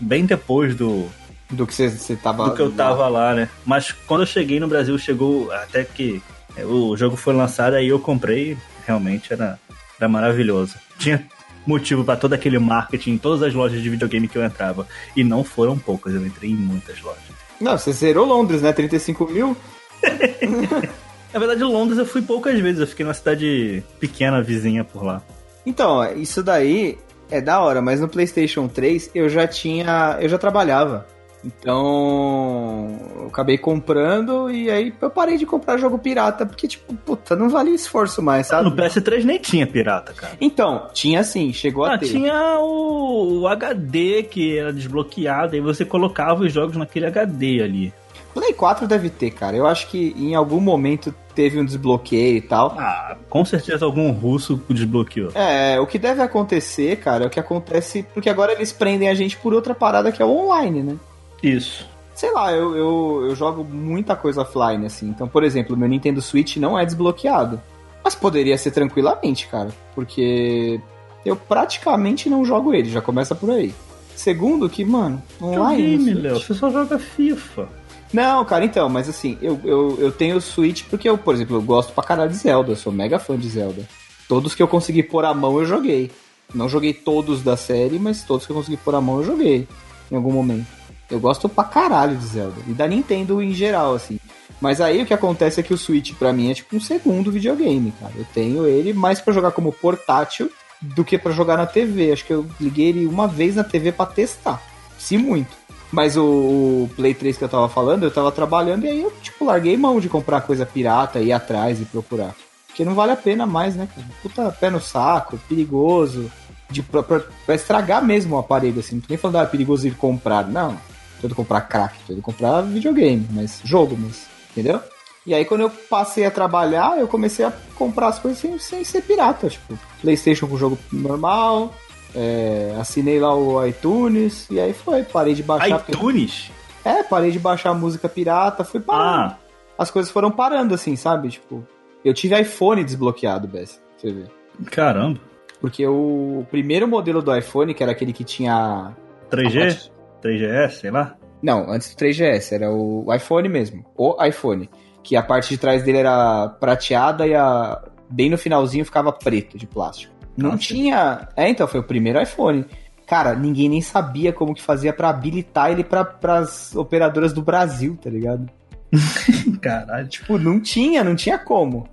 [0.00, 1.08] bem depois do...
[1.50, 2.44] Do que você tava...
[2.44, 3.48] Do que eu tava lá, né.
[3.64, 6.22] Mas quando eu cheguei no Brasil, chegou até que
[6.62, 8.56] o jogo foi lançado, aí eu comprei,
[8.86, 9.58] realmente era,
[9.98, 10.76] era maravilhoso.
[10.98, 11.26] Tinha
[11.66, 14.86] motivo para todo aquele marketing em todas as lojas de videogame que eu entrava.
[15.16, 17.22] E não foram poucas, eu entrei em muitas lojas.
[17.60, 18.72] Não, você zerou Londres, né?
[18.72, 19.56] 35 mil?
[21.34, 25.20] Na verdade, Londres eu fui poucas vezes, eu fiquei numa cidade pequena, vizinha por lá.
[25.66, 26.96] Então, isso daí
[27.28, 30.16] é da hora, mas no PlayStation 3 eu já tinha.
[30.20, 31.06] Eu já trabalhava.
[31.44, 37.36] Então, eu acabei comprando e aí eu parei de comprar jogo pirata, porque, tipo, puta,
[37.36, 38.70] não vale esforço mais, sabe?
[38.70, 40.34] no PS3 nem tinha pirata, cara.
[40.40, 42.06] Então, tinha sim, chegou ah, a ter.
[42.06, 47.92] Tinha o, o HD que era desbloqueado, aí você colocava os jogos naquele HD ali.
[48.34, 49.56] Play 4 deve ter, cara.
[49.56, 52.74] Eu acho que em algum momento teve um desbloqueio e tal.
[52.76, 55.30] Ah, com certeza algum russo desbloqueou.
[55.34, 58.04] É, o que deve acontecer, cara, é o que acontece.
[58.12, 60.96] Porque agora eles prendem a gente por outra parada que é o online, né?
[61.42, 61.88] Isso.
[62.14, 65.08] Sei lá, eu, eu, eu jogo muita coisa offline, assim.
[65.08, 67.60] Então, por exemplo, meu Nintendo Switch não é desbloqueado.
[68.02, 69.70] Mas poderia ser tranquilamente, cara.
[69.94, 70.80] Porque
[71.24, 73.74] eu praticamente não jogo ele, já começa por aí.
[74.14, 75.82] Segundo, que, mano, online.
[75.82, 77.68] Game, Léo, você só joga FIFA.
[78.14, 81.56] Não, cara, então, mas assim, eu, eu, eu tenho o Switch porque eu, por exemplo,
[81.56, 83.88] eu gosto pra caralho de Zelda, eu sou mega fã de Zelda.
[84.28, 86.12] Todos que eu consegui pôr a mão eu joguei.
[86.54, 89.66] Não joguei todos da série, mas todos que eu consegui pôr a mão eu joguei
[90.12, 90.68] em algum momento.
[91.10, 92.54] Eu gosto pra caralho de Zelda.
[92.68, 94.20] E da Nintendo em geral, assim.
[94.60, 97.32] Mas aí o que acontece é que o Switch para mim é tipo um segundo
[97.32, 98.12] videogame, cara.
[98.16, 100.48] Eu tenho ele mais para jogar como portátil
[100.80, 102.12] do que para jogar na TV.
[102.12, 104.62] Acho que eu liguei ele uma vez na TV para testar.
[104.96, 105.63] Se muito.
[105.94, 109.44] Mas o, Play 3 que eu tava falando, eu tava trabalhando e aí eu, tipo,
[109.44, 112.34] larguei mão de comprar coisa pirata, ir atrás e procurar.
[112.66, 113.88] Porque não vale a pena mais, né?
[114.20, 116.28] Puta pé no saco, perigoso.
[116.68, 118.96] De, pra, pra, pra estragar mesmo o aparelho, assim.
[118.96, 120.44] Não tô nem falando, ah, é perigoso ir comprar.
[120.48, 120.76] Não
[121.20, 124.26] tô indo comprar crack, tô indo comprar videogame, mas jogo, mas.
[124.50, 124.80] Entendeu?
[125.24, 128.82] E aí quando eu passei a trabalhar, eu comecei a comprar as coisas sem, sem
[128.82, 131.72] ser pirata, tipo, Playstation com jogo normal,
[132.14, 135.84] É, assinei lá o iTunes e aí foi, parei de baixar.
[135.88, 136.50] iTunes?
[136.84, 139.32] É, parei de baixar música pirata, fui parando.
[139.34, 139.38] Ah,
[139.78, 141.28] As coisas foram parando, assim, sabe?
[141.30, 141.66] Tipo,
[142.04, 144.30] eu tive iPhone desbloqueado, Bess, você ver.
[144.70, 145.18] caramba.
[145.60, 148.94] Porque o primeiro modelo do iPhone, que era aquele que tinha.
[149.30, 149.90] 3G?
[150.22, 151.16] 3GS, sei lá.
[151.42, 153.84] Não, antes do 3GS, era o iPhone mesmo.
[153.96, 154.68] O iPhone.
[155.02, 157.82] Que a parte de trás dele era prateada e a.
[158.10, 160.13] Bem no finalzinho ficava preto de plástico.
[160.36, 160.62] Não Nossa.
[160.62, 161.28] tinha.
[161.36, 162.64] É, então, foi o primeiro iPhone.
[163.06, 167.98] Cara, ninguém nem sabia como que fazia pra habilitar ele pra, pras operadoras do Brasil,
[168.02, 168.48] tá ligado?
[169.60, 170.08] Caralho.
[170.08, 171.86] Tipo, não tinha, não tinha como.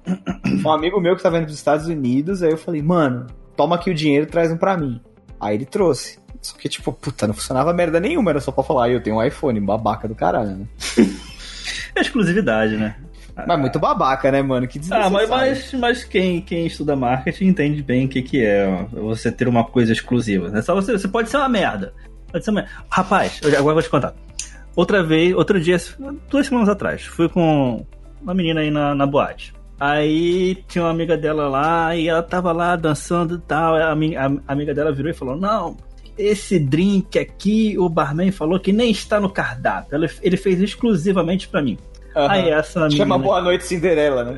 [0.63, 3.27] Um amigo meu que tava indo pros Estados Unidos, aí eu falei, mano,
[3.57, 5.01] toma aqui o dinheiro, traz um pra mim.
[5.39, 6.19] Aí ele trouxe.
[6.41, 9.17] Só que, tipo, puta, não funcionava merda nenhuma, era só pra falar, "Ah, eu tenho
[9.17, 10.65] um iPhone, babaca do caralho, né?
[11.95, 12.95] É exclusividade, né?
[13.47, 14.67] Mas muito babaca, né, mano?
[14.67, 18.85] Que Ah, mas, mas, mas quem, quem estuda marketing entende bem o que, que é
[18.91, 20.49] você ter uma coisa exclusiva.
[20.49, 20.61] Né?
[20.61, 21.93] Só você, você pode ser uma merda.
[22.31, 22.65] Pode ser uma...
[22.89, 24.13] Rapaz, eu- agora eu vou te contar.
[24.75, 25.77] Outra vez, outro dia,
[26.29, 27.85] duas semanas atrás, fui com
[28.21, 29.53] uma menina aí na, na boate.
[29.79, 33.75] Aí tinha uma amiga dela lá e ela tava lá dançando e tal.
[33.75, 35.75] A, mi- a- a amiga dela virou e falou: Não,
[36.17, 39.97] esse drink aqui, o barman falou que nem está no cardápio.
[39.97, 41.77] Ele, ele fez exclusivamente pra mim.
[42.15, 42.31] Aham.
[42.31, 42.97] Aí essa menina.
[42.97, 44.37] Chama Boa Noite Cinderela, né?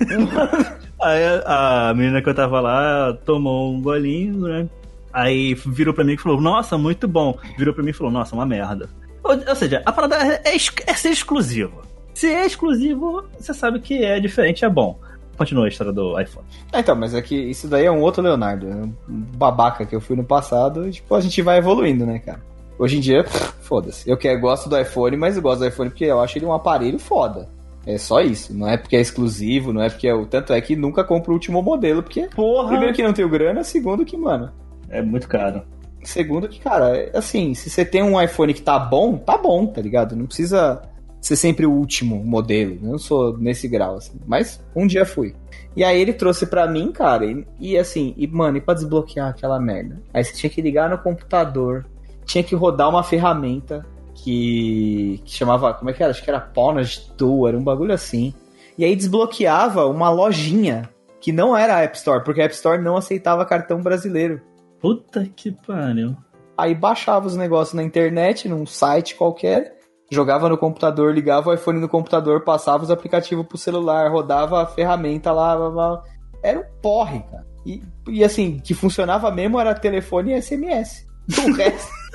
[1.02, 4.68] Aí a menina que eu tava lá tomou um golinho, né?
[5.12, 7.38] Aí virou pra mim e falou, nossa, muito bom.
[7.56, 8.88] Virou pra mim e falou, nossa, uma merda.
[9.22, 11.82] Ou, ou seja, a parada é, é é ser exclusivo.
[12.14, 14.98] Se é exclusivo, você sabe que é diferente, é bom.
[15.36, 16.46] Continua a história do iPhone.
[16.72, 18.66] É, então, mas é que isso daí é um outro Leonardo.
[18.66, 22.18] É um babaca que eu fui no passado e, tipo, a gente vai evoluindo, né,
[22.18, 22.40] cara?
[22.78, 24.08] Hoje em dia, pff, foda-se.
[24.08, 26.52] Eu que gosto do iPhone, mas eu gosto do iPhone porque eu acho ele um
[26.52, 27.48] aparelho foda.
[27.86, 28.52] É só isso.
[28.52, 30.26] Não é porque é exclusivo, não é porque é o.
[30.26, 32.28] Tanto é que nunca compro o último modelo, porque.
[32.34, 32.68] Porra!
[32.68, 34.50] Primeiro que não tenho grana, segundo que, mano.
[34.88, 35.62] É muito caro.
[36.02, 39.66] Segundo que, cara, é assim, se você tem um iPhone que tá bom, tá bom,
[39.66, 40.14] tá ligado?
[40.14, 40.82] Não precisa
[41.20, 42.78] ser sempre o último modelo.
[42.82, 44.18] Eu não sou nesse grau, assim.
[44.26, 45.34] Mas um dia fui.
[45.74, 49.28] E aí ele trouxe pra mim, cara, e, e assim, e mano, e pra desbloquear
[49.28, 50.00] aquela merda?
[50.14, 51.84] Aí você tinha que ligar no computador,
[52.26, 56.10] tinha que rodar uma ferramenta que, que chamava, como é que era?
[56.10, 58.34] Acho que era Ponage Tool, era um bagulho assim.
[58.76, 62.82] E aí desbloqueava uma lojinha que não era a App Store, porque a App Store
[62.82, 64.42] não aceitava cartão brasileiro.
[64.80, 66.14] Puta que pariu.
[66.58, 69.76] Aí baixava os negócios na internet, num site qualquer,
[70.10, 74.66] jogava no computador, ligava o iPhone no computador, passava os aplicativos pro celular, rodava a
[74.66, 76.02] ferramenta lá, blá, blá.
[76.42, 77.46] era um porre, cara.
[77.64, 81.06] E, e assim, que funcionava mesmo era telefone e SMS.
[81.44, 82.05] O resto.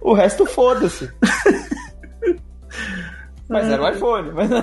[0.00, 1.10] O resto foda-se.
[3.48, 4.48] Mas era um iPhone, mas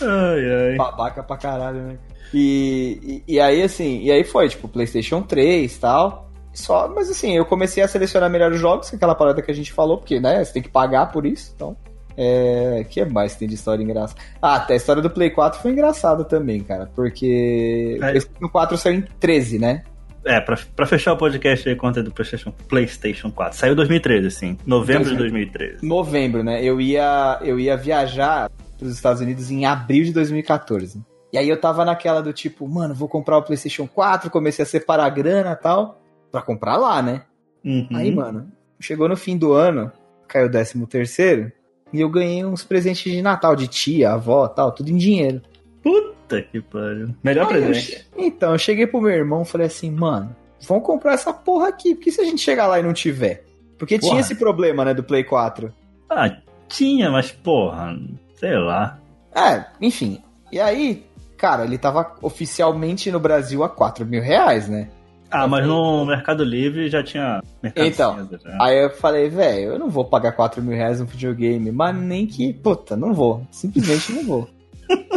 [0.00, 0.76] Ai, ai.
[0.76, 1.98] babaca pra caralho, né?
[2.32, 6.30] E, e, e aí, assim, e aí foi, tipo, PlayStation 3 e tal.
[6.54, 9.72] Só, mas assim, eu comecei a selecionar melhores jogos, é aquela parada que a gente
[9.72, 11.76] falou, porque, né, você tem que pagar por isso, então.
[12.14, 12.84] É.
[12.90, 14.20] que mais tem de história engraçada?
[14.40, 17.94] Ah, até a história do Play 4 foi engraçada também, cara, porque.
[17.94, 17.96] É.
[17.96, 19.82] O PlayStation 4 saiu em 13, né?
[20.24, 23.58] É, pra, pra fechar o podcast aí, conta do PlayStation, PlayStation 4.
[23.58, 24.58] Saiu em 2013, assim.
[24.64, 25.84] Novembro de 2013.
[25.84, 26.62] novembro, né?
[26.62, 31.02] Eu ia, eu ia viajar para os Estados Unidos em abril de 2014.
[31.32, 34.66] E aí eu tava naquela do tipo, mano, vou comprar o PlayStation 4, comecei a
[34.66, 37.22] separar a grana e tal, pra comprar lá, né?
[37.64, 37.88] Uhum.
[37.94, 39.90] Aí, mano, chegou no fim do ano,
[40.28, 41.50] caiu o 13 terceiro,
[41.92, 45.40] e eu ganhei uns presentes de Natal de tia, avó, tal, tudo em dinheiro.
[45.82, 47.14] Puta que pariu.
[47.22, 47.86] Melhor Aí eu presente.
[47.92, 50.34] che- Então, eu cheguei pro meu irmão e falei assim, mano,
[50.66, 53.44] vamos comprar essa porra aqui, porque se a gente chegar lá e não tiver?
[53.78, 54.20] Porque tinha Porra.
[54.20, 55.72] esse problema, né, do Play 4.
[56.08, 56.36] Ah,
[56.68, 57.96] tinha, mas porra,
[58.36, 58.98] sei lá.
[59.34, 60.20] É, enfim.
[60.52, 61.04] E aí,
[61.36, 64.88] cara, ele tava oficialmente no Brasil a 4 mil reais, né?
[65.30, 68.56] Ah, mas no Mercado Livre já tinha Mercado Então, Cinza, já.
[68.60, 72.26] Aí eu falei, velho, eu não vou pagar 4 mil reais no videogame, mas nem
[72.26, 73.44] que, puta, não vou.
[73.50, 74.48] Simplesmente não vou.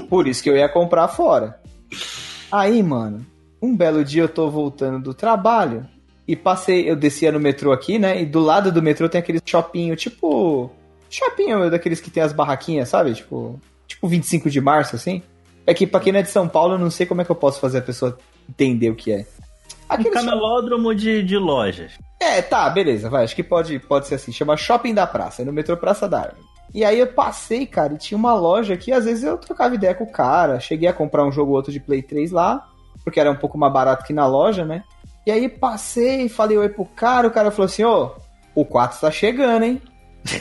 [0.09, 1.59] Por isso que eu ia comprar fora.
[2.51, 3.25] Aí, mano,
[3.61, 5.87] um belo dia eu tô voltando do trabalho
[6.27, 8.21] e passei, eu descia no metrô aqui, né?
[8.21, 10.71] E do lado do metrô tem aquele shopping, tipo.
[11.09, 13.13] Shopping daqueles que tem as barraquinhas, sabe?
[13.13, 15.21] Tipo, tipo 25 de março, assim.
[15.65, 17.31] É que pra quem não é de São Paulo, eu não sei como é que
[17.31, 18.17] eu posso fazer a pessoa
[18.49, 19.19] entender o que é.
[19.19, 19.23] Um
[19.89, 21.93] Aquele camelódromo de, de lojas.
[22.19, 23.23] é, tá, beleza, vai.
[23.23, 24.31] Acho que pode, pode ser assim.
[24.31, 26.54] Chama Shopping da Praça, é no metrô Praça da Árvore.
[26.75, 29.95] E aí eu passei, cara, e tinha uma loja que às vezes eu trocava ideia
[29.95, 30.59] com o cara.
[30.59, 32.67] Cheguei a comprar um jogo ou outro de Play 3 lá,
[33.01, 34.83] porque era um pouco mais barato que na loja, né?
[35.25, 38.11] E aí passei, falei oi pro cara, o cara falou assim, ô,
[38.53, 39.81] o 4 tá chegando, hein?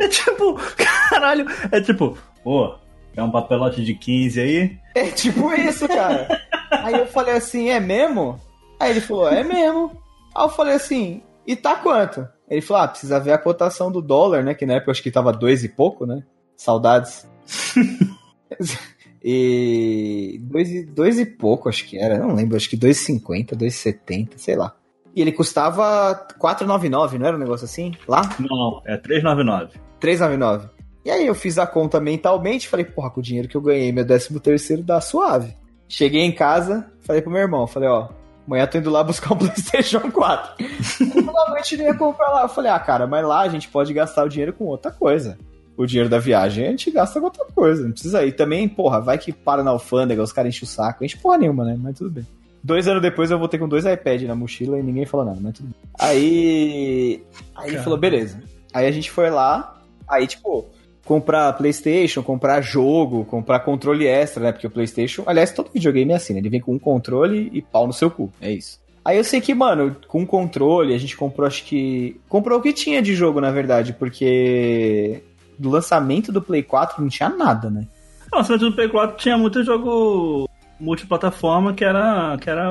[0.00, 2.74] É tipo, caralho, é tipo, ô,
[3.16, 4.78] É um papelote de 15 aí?
[4.96, 6.26] É tipo isso, cara.
[6.72, 8.40] aí eu falei assim, é mesmo?
[8.80, 9.92] Aí ele falou, é mesmo.
[10.34, 12.26] Aí eu falei assim, e tá quanto?
[12.48, 14.54] Ele falou, ah, precisa ver a cotação do dólar, né?
[14.54, 16.22] Que na época eu acho que tava dois e pouco, né?
[16.56, 17.28] Saudades.
[19.22, 24.32] e dois e, dois e pouco, acho que era, não lembro, acho que 2,50, 2,70,
[24.36, 24.74] sei lá.
[25.14, 27.92] E ele custava 4,99, não era um negócio assim?
[28.06, 28.20] Lá?
[28.38, 29.70] Não, é 3,99.
[30.00, 30.68] 3,99.
[31.04, 33.92] E aí eu fiz a conta mentalmente, falei, porra, com o dinheiro que eu ganhei,
[33.92, 35.56] meu 13 terceiro dá suave.
[35.88, 38.08] Cheguei em casa, falei pro meu irmão, falei, ó,
[38.46, 40.66] amanhã tô indo lá buscar um Playstation 4.
[41.12, 42.42] Provavelmente não ia comprar lá.
[42.42, 45.38] Eu falei, ah, cara, mas lá a gente pode gastar o dinheiro com outra coisa.
[45.76, 48.32] O dinheiro da viagem a gente gasta com outra coisa, não precisa ir.
[48.32, 51.04] Também, porra, vai que para na alfândega, os caras enchem o saco.
[51.04, 51.76] Enche porra nenhuma, né?
[51.78, 52.26] Mas tudo bem.
[52.64, 55.54] Dois anos depois eu voltei com dois iPads na mochila e ninguém falou nada, mas
[55.54, 55.76] tudo bem.
[55.98, 57.22] Aí.
[57.54, 58.42] Aí ele falou, beleza.
[58.72, 60.66] Aí a gente foi lá, aí, tipo,
[61.06, 64.52] comprar PlayStation, comprar jogo, comprar controle extra, né?
[64.52, 66.40] Porque o PlayStation, aliás, todo videogame é assim, né?
[66.40, 68.30] Ele vem com um controle e pau no seu cu.
[68.40, 68.80] É isso.
[69.04, 72.20] Aí eu sei que, mano, com controle, a gente comprou, acho que.
[72.28, 75.22] Comprou o que tinha de jogo, na verdade, porque
[75.56, 77.86] do lançamento do Play 4 não tinha nada, né?
[78.32, 82.68] O lançamento do Play 4 tinha muito jogo multiplataforma que era, que era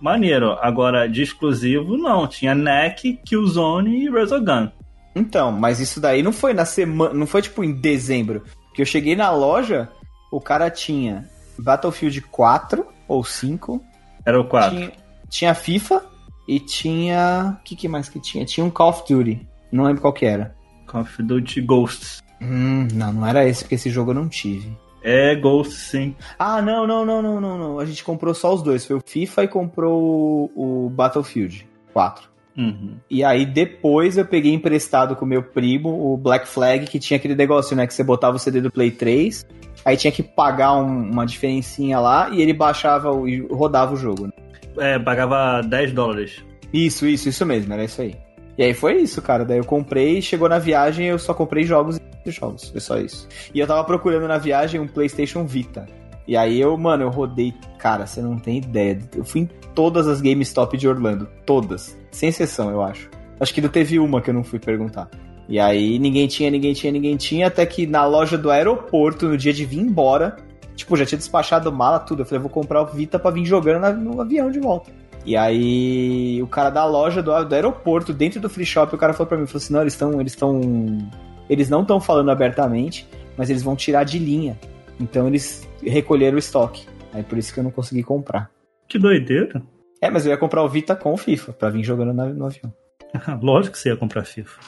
[0.00, 0.56] maneiro.
[0.62, 2.26] Agora, de exclusivo, não.
[2.26, 4.70] Tinha NEC, Killzone e Resogun.
[5.14, 8.44] Então, mas isso daí não foi na semana, não foi tipo em dezembro.
[8.74, 9.88] Que eu cheguei na loja,
[10.30, 13.82] o cara tinha Battlefield 4 ou 5.
[14.24, 14.76] Era o 4.
[14.76, 14.92] Tinha,
[15.28, 16.04] tinha FIFA
[16.46, 17.58] e tinha.
[17.58, 18.44] O que, que mais que tinha?
[18.44, 19.46] Tinha um Call of Duty.
[19.72, 20.54] Não lembro qual que era.
[20.86, 22.22] Call of Duty Ghosts.
[22.40, 24.76] Hum, não, não era esse, porque esse jogo eu não tive.
[25.02, 26.14] É, Ghost, sim.
[26.38, 27.78] Ah, não, não, não, não, não, não.
[27.78, 28.84] A gente comprou só os dois.
[28.84, 32.27] Foi o FIFA e comprou o, o Battlefield 4.
[32.58, 32.96] Uhum.
[33.08, 37.36] E aí depois eu peguei emprestado com meu primo o Black Flag, que tinha aquele
[37.36, 37.86] negócio, né?
[37.86, 39.46] Que você botava o CD do Play 3,
[39.84, 44.26] aí tinha que pagar um, uma diferencinha lá e ele baixava e rodava o jogo.
[44.26, 44.32] Né?
[44.78, 46.44] É, pagava 10 dólares.
[46.72, 48.16] Isso, isso, isso mesmo, era isso aí.
[48.58, 49.44] E aí foi isso, cara.
[49.44, 52.70] Daí eu comprei, chegou na viagem, eu só comprei jogos e jogos.
[52.70, 53.28] Foi só isso.
[53.54, 55.86] E eu tava procurando na viagem um PlayStation Vita.
[56.28, 57.54] E aí eu, mano, eu rodei.
[57.78, 58.98] Cara, você não tem ideia.
[59.16, 61.26] Eu fui em todas as GameStop de Orlando.
[61.46, 61.98] Todas.
[62.10, 63.08] Sem exceção, eu acho.
[63.40, 65.08] Acho que não teve uma que eu não fui perguntar.
[65.48, 69.38] E aí ninguém tinha, ninguém tinha, ninguém tinha, até que na loja do aeroporto, no
[69.38, 70.36] dia de vir embora,
[70.76, 72.20] tipo, já tinha despachado mala, tudo.
[72.20, 74.90] Eu falei, vou comprar o Vita pra vir jogando no avião de volta.
[75.24, 79.14] E aí o cara da loja do, do aeroporto, dentro do free shop, o cara
[79.14, 80.20] falou pra mim, falou assim, não, eles estão.
[80.20, 80.60] Eles estão.
[81.48, 84.58] Eles não estão falando abertamente, mas eles vão tirar de linha.
[85.00, 86.86] Então eles recolheram o estoque.
[87.12, 88.50] Aí por isso que eu não consegui comprar.
[88.88, 89.62] Que doideira.
[90.00, 92.72] É, mas eu ia comprar o Vita com o FIFA, pra vir jogando no, avião.
[93.42, 94.60] Lógico que você ia comprar FIFA.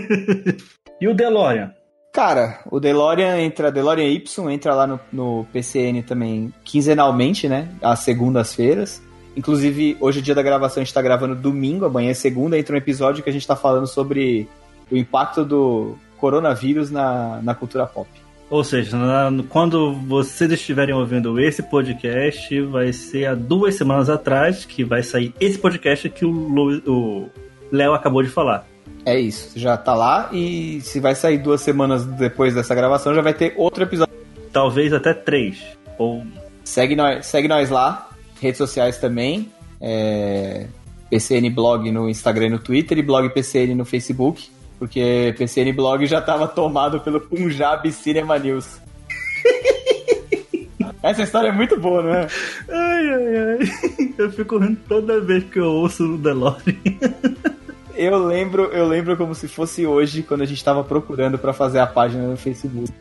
[1.00, 1.72] e o DeLorean?
[2.12, 7.68] Cara, o DeLorean entra, DeLorean Y entra lá no, no PCN também quinzenalmente, né?
[7.82, 9.02] Às segundas-feiras.
[9.36, 12.76] Inclusive, hoje é dia da gravação, a gente tá gravando domingo, amanhã é segunda, entra
[12.76, 14.48] um episódio que a gente tá falando sobre
[14.90, 18.08] o impacto do coronavírus na, na cultura pop.
[18.54, 24.64] Ou seja, na, quando vocês estiverem ouvindo esse podcast, vai ser há duas semanas atrás
[24.64, 27.28] que vai sair esse podcast que o
[27.72, 28.64] Léo acabou de falar.
[29.04, 33.22] É isso, já tá lá e se vai sair duas semanas depois dessa gravação, já
[33.22, 34.14] vai ter outro episódio.
[34.52, 35.60] Talvez até três.
[35.98, 36.22] Ou...
[36.62, 38.08] Segue, nós, segue nós lá,
[38.40, 39.50] redes sociais também.
[39.80, 40.68] É...
[41.10, 44.48] PCN Blog no Instagram e no Twitter e Blog PCN no Facebook.
[44.84, 48.82] Porque PCN Blog já tava tomado pelo Punjab Cinema News.
[51.02, 52.28] Essa história é muito boa, não é?
[52.68, 54.14] Ai, ai, ai.
[54.18, 56.76] Eu fico rindo toda vez que eu ouço o DeLorean.
[57.94, 61.78] Eu lembro, eu lembro como se fosse hoje, quando a gente tava procurando para fazer
[61.78, 62.92] a página no Facebook.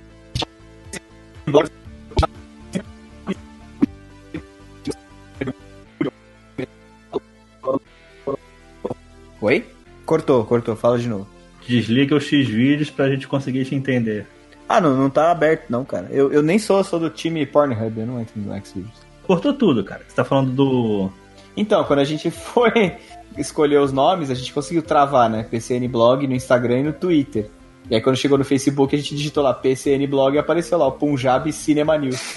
[9.42, 9.66] Oi?
[10.06, 11.43] Cortou, cortou, fala de novo.
[11.68, 14.28] Desliga os X-Vídeos pra gente conseguir te entender.
[14.68, 16.08] Ah, não, não tá aberto não, cara.
[16.10, 18.92] Eu, eu nem sou, sou do time Pornhub, eu não entro no Xvideos.
[19.24, 20.02] Cortou tudo, cara.
[20.08, 21.12] Você tá falando do...
[21.56, 22.98] Então, quando a gente foi
[23.38, 25.44] escolher os nomes, a gente conseguiu travar, né?
[25.44, 27.50] PCN Blog no Instagram e no Twitter.
[27.90, 30.88] E aí quando chegou no Facebook, a gente digitou lá PCN Blog e apareceu lá
[30.88, 32.36] o Punjab Cinema News.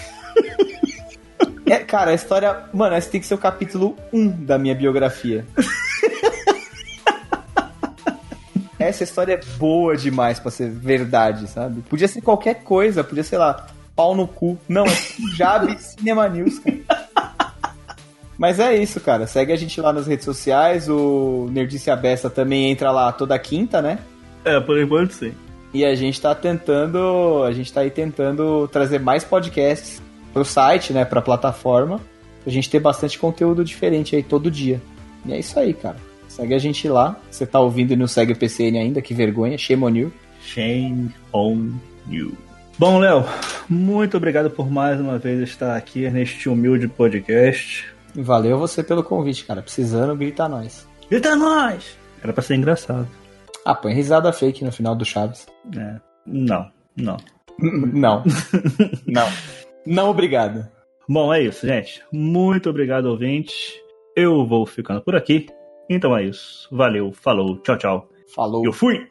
[1.67, 2.65] é, cara, a história...
[2.73, 5.47] Mano, esse tem que ser o capítulo 1 da minha biografia.
[8.79, 11.83] Essa história é boa demais para ser verdade, sabe?
[11.83, 14.59] Podia ser qualquer coisa, podia ser lá, pau no cu.
[14.69, 17.07] Não, é Punjab Cinema News, cara.
[18.39, 19.27] Mas é isso, cara.
[19.27, 20.89] Segue a gente lá nas redes sociais.
[20.89, 23.99] O Nerdice Abessa também entra lá toda quinta, né?
[24.45, 25.33] É, por enquanto sim.
[25.73, 27.43] E a gente tá tentando.
[27.45, 30.03] A gente tá aí tentando trazer mais podcasts
[30.35, 31.05] pro site, né?
[31.05, 32.01] Pra plataforma.
[32.45, 34.81] Pra gente ter bastante conteúdo diferente aí todo dia.
[35.25, 35.97] E é isso aí, cara.
[36.37, 37.19] Segue a gente lá.
[37.31, 39.57] Você tá ouvindo e não segue o PCN ainda, que vergonha.
[39.57, 40.13] Shame on you.
[40.43, 41.71] Shame on
[42.11, 42.37] you.
[42.79, 43.25] Bom, Léo,
[43.71, 47.87] muito obrigado por mais uma vez estar aqui neste humilde podcast.
[48.15, 49.63] Valeu você pelo convite, cara.
[49.63, 50.87] Precisando, grita nós.
[51.09, 51.97] Grita nós!
[52.23, 53.09] Era pra ser engraçado.
[53.65, 55.47] Ah, põe risada fake no final do Chaves.
[55.75, 55.97] É.
[56.27, 57.17] Não, não.
[57.59, 58.23] não.
[59.07, 59.27] não.
[59.87, 60.69] Não, obrigado.
[61.09, 62.03] Bom, é isso, gente.
[62.13, 63.73] Muito obrigado, ouvinte.
[64.15, 65.47] Eu vou ficando por aqui.
[65.89, 66.69] Então é isso.
[66.71, 68.09] Valeu, falou, tchau, tchau.
[68.35, 68.65] Falou.
[68.65, 69.09] Eu fui!